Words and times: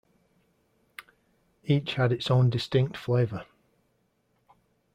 Each 1.63 1.93
had 1.93 2.11
its 2.11 2.31
own 2.31 2.49
distinct 2.49 2.97
flavor. 2.97 3.45